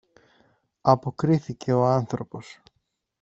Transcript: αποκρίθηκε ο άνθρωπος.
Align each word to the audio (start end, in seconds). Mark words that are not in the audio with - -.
αποκρίθηκε 0.81 1.73
ο 1.73 1.85
άνθρωπος. 1.85 2.59